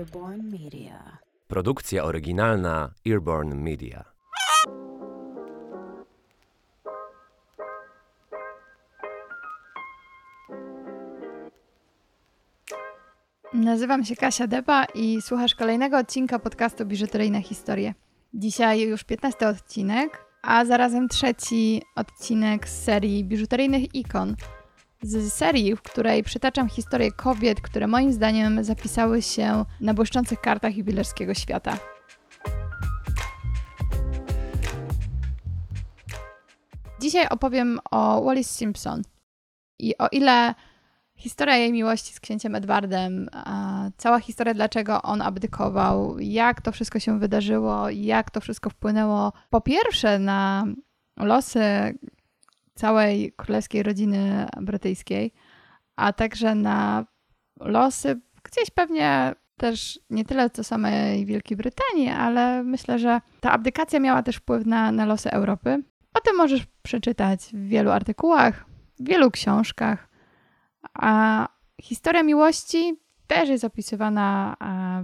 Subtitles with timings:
[0.00, 1.18] Earborn Media.
[1.48, 4.04] Produkcja oryginalna Earborn Media.
[13.54, 17.94] Nazywam się Kasia Deba i słuchasz kolejnego odcinka podcastu Biżuteryjne Historie.
[18.34, 24.36] Dzisiaj już 15 odcinek, a zarazem trzeci odcinek z serii Biżuteryjnych Ikon.
[25.02, 30.76] Z serii, w której przytaczam historię kobiet, które moim zdaniem zapisały się na błyszczących kartach
[30.76, 31.78] jubilerskiego świata.
[37.00, 39.02] Dzisiaj opowiem o Wallis Simpson.
[39.78, 40.54] I o ile
[41.16, 43.28] historia jej miłości z księciem Edwardem,
[43.96, 49.60] cała historia, dlaczego on abdykował, jak to wszystko się wydarzyło, jak to wszystko wpłynęło po
[49.60, 50.64] pierwsze na
[51.16, 51.98] losy
[52.74, 55.32] całej królewskiej rodziny brytyjskiej,
[55.96, 57.06] a także na
[57.60, 64.00] losy gdzieś pewnie też nie tyle co samej Wielkiej Brytanii, ale myślę, że ta abdykacja
[64.00, 65.82] miała też wpływ na, na losy Europy.
[66.14, 68.64] O tym możesz przeczytać w wielu artykułach,
[69.00, 70.08] w wielu książkach.
[70.94, 71.48] A
[71.82, 74.56] historia miłości też jest opisywana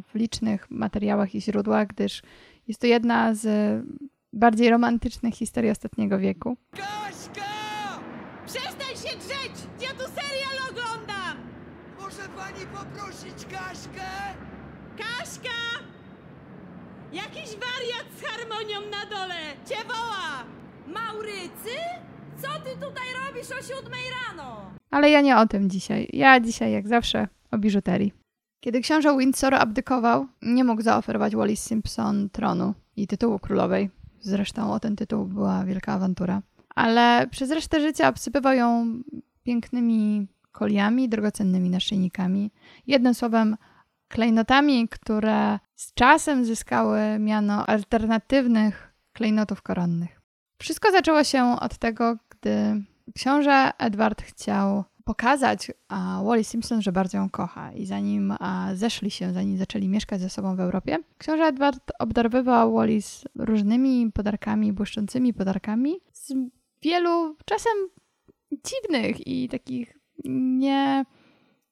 [0.09, 2.23] w licznych materiałach i źródłach, gdyż
[2.69, 3.47] jest to jedna z
[4.33, 6.57] bardziej romantycznych historii ostatniego wieku.
[6.71, 7.06] Kaśka!
[13.37, 14.11] Poprosić Kaśkę?
[14.97, 15.85] Kaśka!
[17.13, 19.35] Jakiś wariat z harmonią na dole!
[19.69, 20.45] Cię woła!
[20.87, 21.77] Maurycy?
[22.43, 24.71] Co ty tutaj robisz o siódmej rano?
[24.91, 26.09] Ale ja nie o tym dzisiaj.
[26.13, 28.13] Ja dzisiaj, jak zawsze, o biżuterii.
[28.61, 33.91] Kiedy książę Windsor abdykował, nie mógł zaoferować Wallis Simpson tronu i tytułu królowej.
[34.21, 36.43] Zresztą o ten tytuł była wielka awantura.
[36.75, 38.87] Ale przez resztę życia obsypywał ją
[39.43, 40.27] pięknymi
[40.57, 42.51] koliami, drogocennymi naszyjnikami.
[42.87, 43.57] Jednym słowem,
[44.09, 50.21] klejnotami, które z czasem zyskały miano alternatywnych klejnotów koronnych.
[50.59, 52.85] Wszystko zaczęło się od tego, gdy
[53.15, 55.73] książę Edward chciał pokazać
[56.25, 57.73] Wally Simpson, że bardzo ją kocha.
[57.73, 58.35] I zanim
[58.75, 64.73] zeszli się, zanim zaczęli mieszkać ze sobą w Europie, książę Edward obdarowywał Wallis różnymi podarkami,
[64.73, 66.33] błyszczącymi podarkami z
[66.83, 67.73] wielu czasem
[68.53, 71.05] dziwnych i takich nie,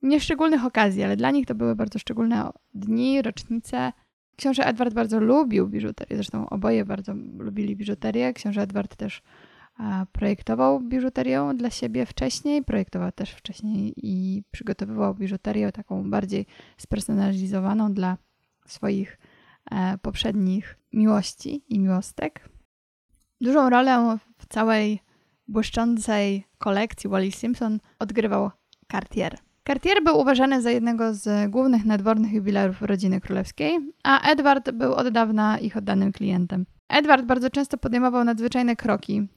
[0.03, 3.93] nieszczególnych okazji, ale dla nich to były bardzo szczególne dni, rocznice.
[4.37, 8.33] Książę Edward bardzo lubił biżuterię, zresztą oboje bardzo lubili biżuterię.
[8.33, 9.23] Książę Edward też
[10.13, 16.47] projektował biżuterię dla siebie wcześniej, projektował też wcześniej i przygotowywał biżuterię taką bardziej
[16.77, 18.19] spersonalizowaną dla
[18.67, 19.19] swoich
[19.71, 22.49] e, poprzednich miłości i miłostek.
[23.41, 25.01] Dużą rolę w całej
[25.49, 28.51] błyszczącej kolekcji Wallis Simpson odgrywał
[28.93, 29.39] Cartier.
[29.67, 35.09] Cartier był uważany za jednego z głównych nadwornych jubilerów rodziny królewskiej, a Edward był od
[35.09, 36.67] dawna ich oddanym klientem.
[36.89, 39.29] Edward bardzo często podejmował nadzwyczajne kroki,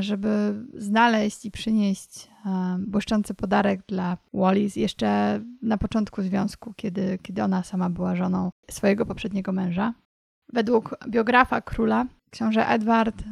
[0.00, 2.28] żeby znaleźć i przynieść
[2.78, 9.06] błyszczący podarek dla Wallis jeszcze na początku związku, kiedy, kiedy ona sama była żoną swojego
[9.06, 9.94] poprzedniego męża.
[10.52, 13.22] Według biografa króla, książę Edward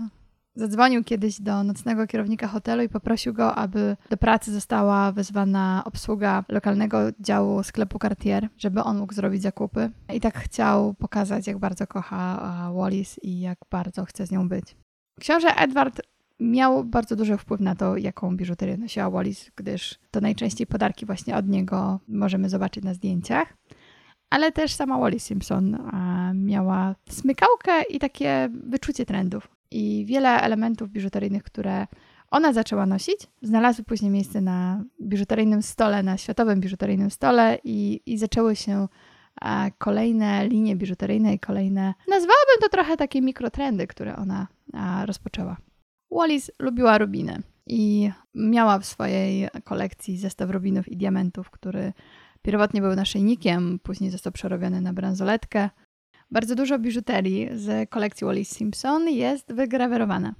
[0.56, 6.44] zadzwonił kiedyś do nocnego kierownika hotelu i poprosił go, aby do pracy została wezwana obsługa
[6.48, 9.90] lokalnego działu sklepu Cartier, żeby on mógł zrobić zakupy.
[10.14, 14.76] I tak chciał pokazać, jak bardzo kocha Wallis i jak bardzo chce z nią być.
[15.20, 16.00] Książę Edward
[16.40, 21.36] miał bardzo duży wpływ na to, jaką biżuterię nosiła Wallis, gdyż to najczęściej podarki właśnie
[21.36, 23.56] od niego możemy zobaczyć na zdjęciach.
[24.34, 25.78] Ale też sama Wallis Simpson
[26.34, 29.48] miała smykałkę i takie wyczucie trendów.
[29.70, 31.86] I wiele elementów biżuteryjnych, które
[32.30, 38.18] ona zaczęła nosić, znalazły później miejsce na biżuteryjnym stole, na światowym biżuteryjnym stole i, i
[38.18, 38.88] zaczęły się
[39.78, 44.46] kolejne linie biżuteryjne i kolejne, nazwałabym to trochę takie mikrotrendy, które ona
[45.04, 45.56] rozpoczęła.
[46.10, 51.92] Wallis lubiła rubiny i miała w swojej kolekcji zestaw rubinów i diamentów, który
[52.44, 55.70] pierwotnie był naszyjnikiem, później został przerobiony na bransoletkę.
[56.30, 60.34] Bardzo dużo biżuterii z kolekcji Wallis Simpson jest wygrawerowane,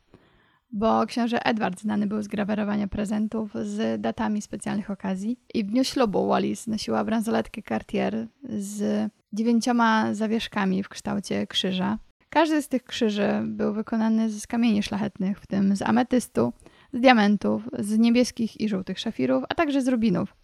[0.70, 5.38] bo książę Edward znany był z grawerowania prezentów z datami specjalnych okazji.
[5.54, 11.98] I w dniu ślubu Wallis nosiła bransoletkę Cartier z dziewięcioma zawieszkami w kształcie krzyża.
[12.28, 16.52] Każdy z tych krzyży był wykonany z kamieni szlachetnych, w tym z ametystu,
[16.92, 20.43] z diamentów, z niebieskich i żółtych szafirów, a także z rubinów.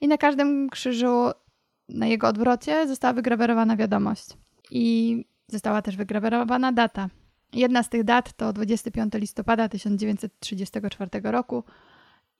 [0.00, 1.30] I na każdym krzyżu,
[1.88, 4.26] na jego odwrocie, została wygrawerowana wiadomość.
[4.70, 7.08] I została też wygrawerowana data.
[7.52, 11.64] Jedna z tych dat to 25 listopada 1934 roku.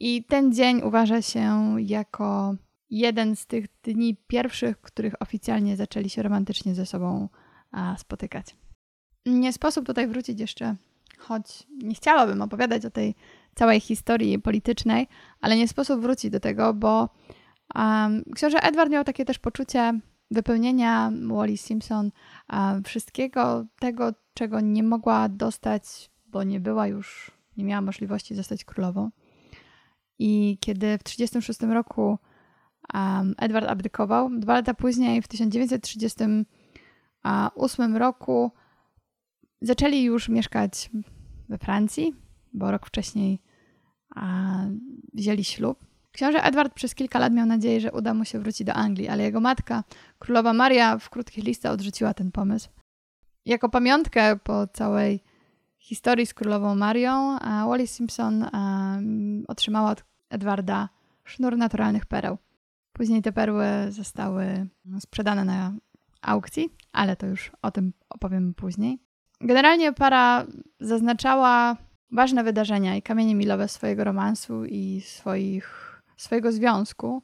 [0.00, 2.54] I ten dzień uważa się jako
[2.90, 7.28] jeden z tych dni pierwszych, których oficjalnie zaczęli się romantycznie ze sobą
[7.98, 8.56] spotykać.
[9.26, 10.76] Nie sposób tutaj wrócić jeszcze,
[11.18, 13.14] choć nie chciałabym opowiadać o tej
[13.54, 15.08] całej historii politycznej,
[15.40, 17.08] ale nie sposób wrócić do tego, bo
[18.34, 20.00] książę Edward miał takie też poczucie
[20.30, 22.10] wypełnienia Wally Simpson
[22.84, 29.10] wszystkiego tego, czego nie mogła dostać, bo nie była już, nie miała możliwości zostać królową.
[30.18, 32.18] I kiedy w 1936 roku
[33.38, 38.50] Edward abdykował, dwa lata później, w 1938 roku,
[39.60, 40.90] zaczęli już mieszkać
[41.48, 42.14] we Francji,
[42.52, 43.42] bo rok wcześniej
[45.14, 45.85] wzięli ślub.
[46.16, 49.22] Książę Edward przez kilka lat miał nadzieję, że uda mu się wrócić do Anglii, ale
[49.22, 49.84] jego matka,
[50.18, 52.68] królowa Maria, w krótkich listach odrzuciła ten pomysł.
[53.46, 55.22] Jako pamiątkę po całej
[55.78, 58.46] historii z królową Marią, a Wally Simpson
[59.48, 60.88] otrzymała od Edwarda
[61.24, 62.38] sznur naturalnych pereł.
[62.92, 64.66] Później te perły zostały
[65.00, 65.72] sprzedane na
[66.22, 68.98] aukcji, ale to już o tym opowiem później.
[69.40, 70.46] Generalnie para
[70.80, 71.76] zaznaczała
[72.12, 75.85] ważne wydarzenia i kamienie milowe swojego romansu i swoich,
[76.16, 77.22] swojego związku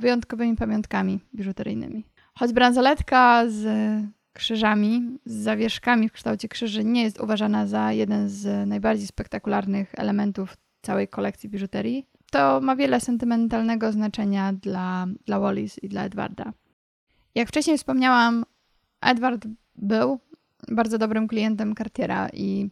[0.00, 2.04] wyjątkowymi pamiątkami biżuteryjnymi.
[2.34, 3.66] Choć bransoletka z
[4.32, 10.56] krzyżami, z zawieszkami w kształcie krzyży nie jest uważana za jeden z najbardziej spektakularnych elementów
[10.82, 16.52] całej kolekcji biżuterii, to ma wiele sentymentalnego znaczenia dla, dla Wallis i dla Edwarda.
[17.34, 18.44] Jak wcześniej wspomniałam,
[19.00, 19.46] Edward
[19.76, 20.18] był
[20.68, 22.70] bardzo dobrym klientem Cartiera i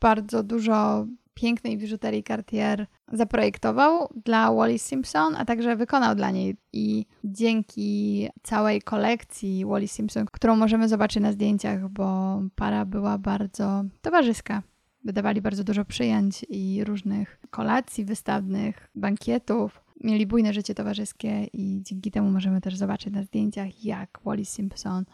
[0.00, 1.06] bardzo dużo
[1.40, 6.56] pięknej biżuterii Cartier zaprojektował dla Wallis Simpson, a także wykonał dla niej.
[6.72, 13.84] I dzięki całej kolekcji Wallis Simpson, którą możemy zobaczyć na zdjęciach, bo para była bardzo
[14.02, 14.62] towarzyska.
[15.04, 19.84] Wydawali bardzo dużo przyjęć i różnych kolacji wystawnych, bankietów.
[20.04, 25.04] Mieli bujne życie towarzyskie i dzięki temu możemy też zobaczyć na zdjęciach, jak Wallis Simpson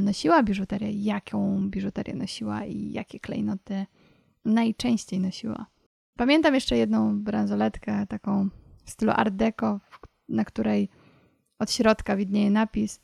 [0.00, 3.86] nosiła biżuterię, jaką biżuterię nosiła i jakie klejnoty
[4.48, 5.66] najczęściej nosiła.
[6.16, 8.48] Pamiętam jeszcze jedną bransoletkę, taką
[8.84, 9.80] w stylu art deco,
[10.28, 10.88] na której
[11.58, 13.00] od środka widnieje napis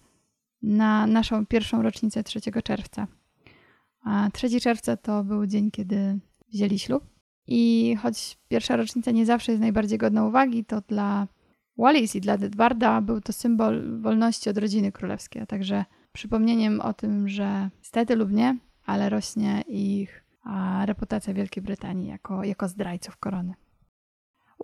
[0.62, 3.06] na naszą pierwszą rocznicę 3 czerwca.
[4.05, 6.19] A 3 czerwca to był dzień, kiedy
[6.52, 7.05] wzięli ślub.
[7.47, 11.29] I choć pierwsza rocznica nie zawsze jest najbardziej godna uwagi, to dla
[11.79, 16.93] Wallis i dla Edwarda był to symbol wolności od rodziny królewskiej, a także przypomnieniem o
[16.93, 20.24] tym, że stety lub nie, ale rośnie ich
[20.87, 23.55] reputacja Wielkiej Brytanii jako, jako zdrajców korony.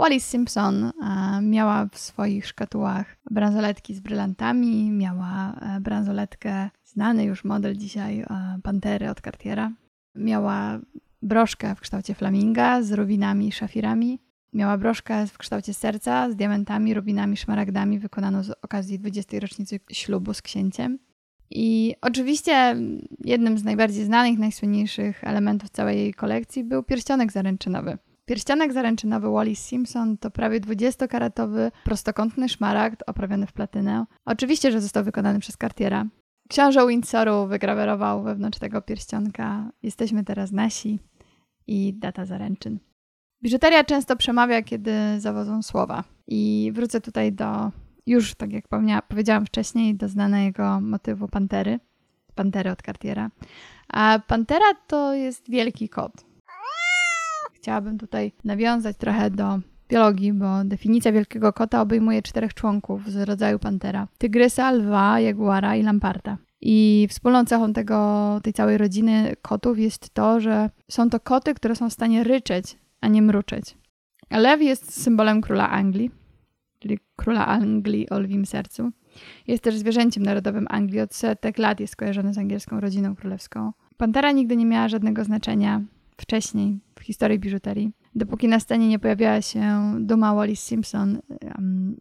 [0.01, 7.45] Wallis Simpson a, miała w swoich szkatułach bransoletki z brylantami, miała e, bransoletkę, znany już
[7.45, 9.73] model dzisiaj, a, Pantery od Cartiera.
[10.15, 10.79] Miała
[11.23, 14.19] broszkę w kształcie flaminga z rubinami i szafirami.
[14.53, 19.41] Miała broszkę w kształcie serca z diamentami, rubinami, szmaragdami wykonaną z okazji 20.
[19.41, 20.99] rocznicy ślubu z księciem.
[21.51, 22.77] I oczywiście
[23.25, 27.99] jednym z najbardziej znanych, najsłynniejszych elementów całej jej kolekcji był pierścionek zaręczynowy.
[28.25, 34.07] Pierścionek zaręczynowy Wallis Simpson to prawie 20-karatowy, prostokątny szmaragd oprawiony w platynę.
[34.25, 36.07] Oczywiście, że został wykonany przez Cartiera.
[36.49, 40.99] Książę Windsoru wygrawerował wewnątrz tego pierścionka Jesteśmy teraz nasi
[41.67, 42.79] i data zaręczyn.
[43.43, 46.05] Biżuteria często przemawia, kiedy zawodzą słowa.
[46.27, 47.71] I wrócę tutaj do
[48.07, 48.65] już, tak jak
[49.09, 51.81] powiedziałam wcześniej, do znanego motywu pantery.
[52.35, 53.31] Pantery od Cartiera.
[53.89, 56.13] A pantera to jest wielki kot.
[57.53, 63.59] Chciałabym tutaj nawiązać trochę do biologii, bo definicja wielkiego kota obejmuje czterech członków z rodzaju
[63.59, 64.09] pantera.
[64.19, 66.39] Tygrysa, lwa, jaguara i lamparta.
[66.61, 71.77] I wspólną cechą tego, tej całej rodziny kotów jest to, że są to koty, które
[71.77, 73.77] są w stanie ryczeć, a nie mruczeć.
[74.31, 76.11] Lew jest symbolem króla Anglii,
[76.81, 78.91] czyli króla Anglii o lwim sercu.
[79.47, 81.01] Jest też zwierzęciem narodowym Anglii.
[81.01, 83.73] Od setek lat jest kojarzony z angielską rodziną królewską.
[83.97, 85.83] Pantera nigdy nie miała żadnego znaczenia
[86.17, 87.93] wcześniej w historii biżuterii.
[88.15, 91.19] Dopóki na scenie nie pojawiała się duma Wallis Simpson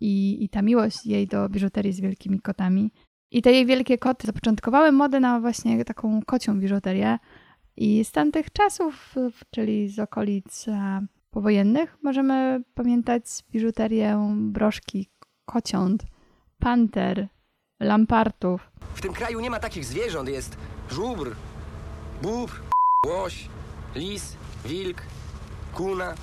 [0.02, 2.92] i, i ta miłość jej do biżuterii z wielkimi kotami.
[3.32, 7.18] I te jej wielkie koty zapoczątkowały modę na właśnie taką kocią biżuterię.
[7.78, 9.16] I z tamtych czasów,
[9.52, 10.66] czyli z okolic
[11.32, 15.10] powojennych możemy pamiętać biżuterię, broszki,
[15.46, 16.04] kociąt,
[16.60, 17.28] panter,
[17.80, 18.72] lampartów.
[18.94, 20.30] W tym kraju nie ma takich zwierząt.
[20.30, 20.58] Jest
[20.92, 21.36] żubr,
[22.22, 22.62] bóbr,
[23.08, 23.50] łoś,
[23.96, 25.02] lis, wilk,
[25.74, 26.14] kuna,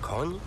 [0.00, 0.40] koń.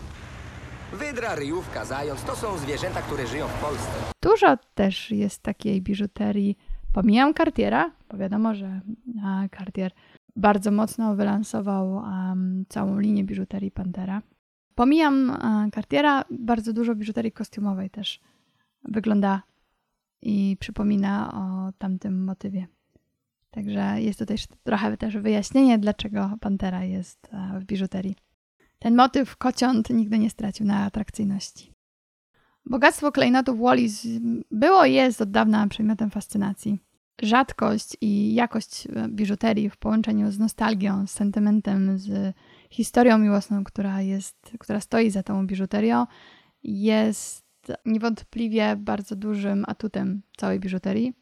[0.93, 3.91] Wydra, ryjówka, zając to są zwierzęta, które żyją w Polsce.
[4.21, 6.57] Dużo też jest takiej biżuterii.
[6.93, 8.81] Pomijam Cartiera, bo wiadomo, że
[9.57, 9.91] Cartier
[10.36, 14.22] bardzo mocno wylansował um, całą linię biżuterii Pantera.
[14.75, 18.20] Pomijam uh, Cartiera, bardzo dużo biżuterii kostiumowej też
[18.84, 19.42] wygląda
[20.22, 22.68] i przypomina o tamtym motywie.
[23.51, 28.15] Także jest to też trochę też wyjaśnienie, dlaczego pantera jest e, w biżuterii.
[28.80, 31.72] Ten motyw kociąt nigdy nie stracił na atrakcyjności.
[32.65, 34.08] Bogactwo klejnotów Wallis
[34.51, 36.80] było i jest od dawna przedmiotem fascynacji.
[37.22, 42.36] Rzadkość i jakość e, biżuterii w połączeniu z nostalgią, z sentymentem, z
[42.69, 46.05] historią miłosną, która, jest, która stoi za tą biżuterią,
[46.63, 47.45] jest
[47.86, 51.13] niewątpliwie bardzo dużym atutem całej biżuterii.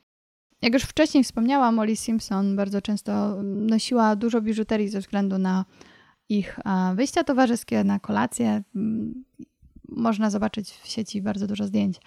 [0.62, 5.66] Jak już wcześniej wspomniałam, Molly Simpson bardzo często nosiła dużo biżuterii ze względu na
[6.30, 6.60] ich
[6.96, 8.64] wyjścia towarzyskie, na kolacje.
[9.90, 11.98] Można zobaczyć w sieci bardzo dużo zdjęć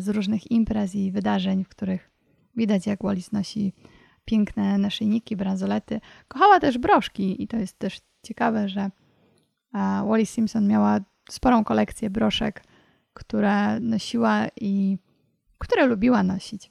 [0.00, 2.10] z różnych imprez i wydarzeń, w których
[2.56, 3.72] widać, jak Wallis nosi
[4.24, 6.00] piękne naszyjniki, bransolety.
[6.28, 8.90] Kochała też broszki i to jest też ciekawe, że
[10.06, 11.00] Wallis Simpson miała
[11.30, 12.64] sporą kolekcję broszek,
[13.14, 14.98] które nosiła i
[15.58, 16.70] które lubiła nosić.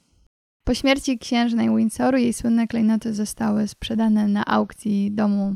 [0.64, 5.54] Po śmierci księżnej Windsoru jej słynne klejnoty zostały sprzedane na aukcji domu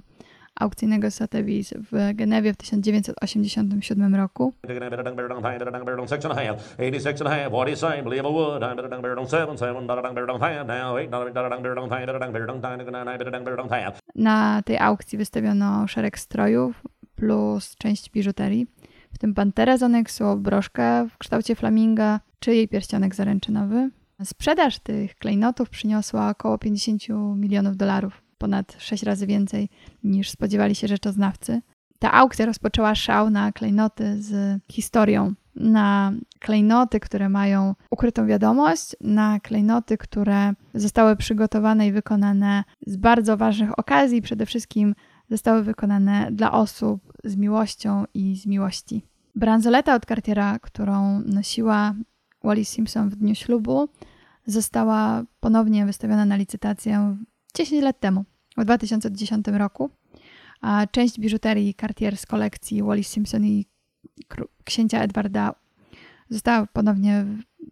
[0.60, 4.52] aukcyjnego Sotheby's w Genewie w 1987 roku.
[14.14, 16.82] Na tej aukcji wystawiono szereg strojów
[17.16, 18.66] plus część biżuterii,
[19.12, 23.90] w tym panterę z onyksu, broszkę w kształcie flaminga czy jej pierścionek zaręczynowy.
[24.24, 27.02] Sprzedaż tych klejnotów przyniosła około 50
[27.36, 29.68] milionów dolarów, ponad 6 razy więcej
[30.04, 31.62] niż spodziewali się rzeczoznawcy.
[31.98, 39.40] Ta aukcja rozpoczęła szał na klejnoty z historią, na klejnoty, które mają ukrytą wiadomość, na
[39.40, 44.94] klejnoty, które zostały przygotowane i wykonane z bardzo ważnych okazji, przede wszystkim
[45.30, 49.02] zostały wykonane dla osób z miłością i z miłości.
[49.34, 51.94] Bransoleta od Cartiera, którą nosiła
[52.44, 53.88] Wallis Simpson w dniu ślubu,
[54.46, 57.16] została ponownie wystawiona na licytację
[57.54, 58.24] 10 lat temu,
[58.62, 59.90] w 2010 roku.
[60.60, 63.66] A część biżuterii Cartier z kolekcji Wallis Simpson i
[64.64, 65.54] księcia Edwarda
[66.30, 67.24] została ponownie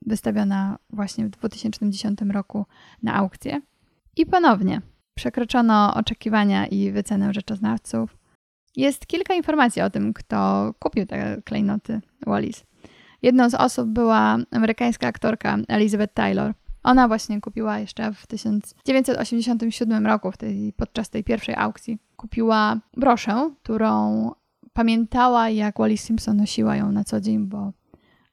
[0.07, 2.67] wystawiona właśnie w 2010 roku
[3.03, 3.61] na aukcję.
[4.17, 4.83] I ponownie
[5.15, 8.17] przekroczono oczekiwania i wycenę rzeczoznawców.
[8.77, 12.65] Jest kilka informacji o tym, kto kupił te klejnoty Wallis.
[13.23, 16.55] Jedną z osób była amerykańska aktorka Elizabeth Taylor.
[16.83, 20.33] Ona właśnie kupiła jeszcze w 1987 roku,
[20.77, 24.31] podczas tej pierwszej aukcji, kupiła broszę, którą
[24.73, 27.73] pamiętała, jak Wallis Simpson nosiła ją na co dzień, bo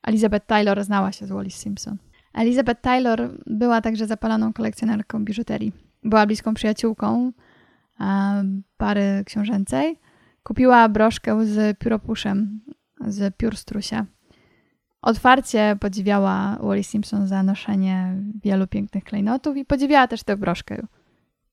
[0.04, 1.98] Elizabeth Taylor znała się z Wallis Simpson.
[2.34, 5.72] Elizabeth Taylor była także zapaloną kolekcjonerką biżuterii.
[6.04, 7.32] Była bliską przyjaciółką
[8.78, 10.00] pary książęcej.
[10.44, 12.62] Kupiła broszkę z pióropuszem,
[13.08, 14.06] z piór strusia
[15.02, 20.88] Otwarcie podziwiała Wallis Simpson za noszenie wielu pięknych klejnotów i podziwiała też tę broszkę.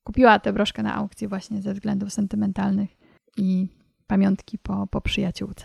[0.04, 2.90] Kupiła tę broszkę na aukcji właśnie ze względów sentymentalnych
[3.36, 3.68] i
[4.06, 5.64] pamiątki po, po przyjaciółce.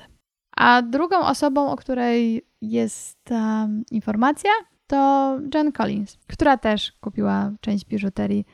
[0.57, 4.51] A drugą osobą, o której jest um, informacja,
[4.87, 8.45] to Jen Collins, która też kupiła część biżuterii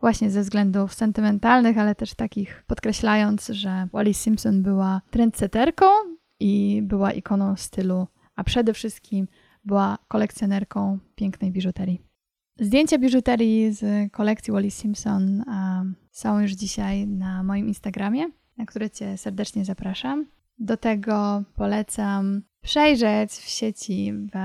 [0.00, 5.86] właśnie ze względów sentymentalnych, ale też takich podkreślając, że Wallis Simpson była trendseterką
[6.40, 9.28] i była ikoną stylu a przede wszystkim
[9.64, 12.00] była kolekcjonerką pięknej biżuterii.
[12.60, 15.44] Zdjęcia biżuterii z kolekcji Wallis Simpson
[16.10, 20.26] są już dzisiaj na moim Instagramie, na który Cię serdecznie zapraszam.
[20.58, 24.12] Do tego polecam przejrzeć w sieci.
[24.12, 24.38] W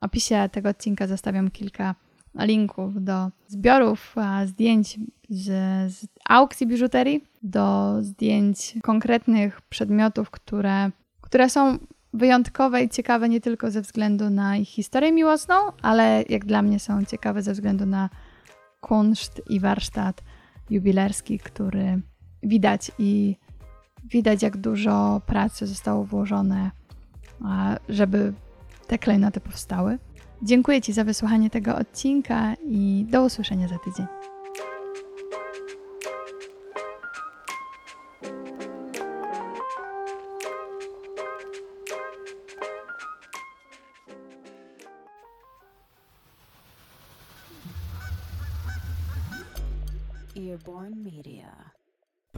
[0.00, 1.94] opisie tego odcinka zostawiam kilka
[2.34, 4.14] linków do zbiorów
[4.46, 4.98] zdjęć
[5.28, 5.46] z,
[5.92, 11.78] z aukcji biżuterii, do zdjęć konkretnych przedmiotów, które, które są
[12.12, 16.80] wyjątkowe i ciekawe nie tylko ze względu na ich historię miłosną, ale jak dla mnie
[16.80, 18.10] są ciekawe ze względu na
[18.80, 20.22] kunszt i warsztat
[20.70, 22.00] jubilerski, który
[22.42, 23.36] widać i
[24.04, 26.70] widać jak dużo pracy zostało włożone,
[27.88, 28.32] żeby
[28.86, 29.98] te klejnoty powstały.
[30.42, 34.29] Dziękuję Ci za wysłuchanie tego odcinka i do usłyszenia za tydzień.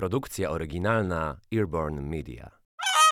[0.02, 2.61] Produkcja oryginalna Earborn Media.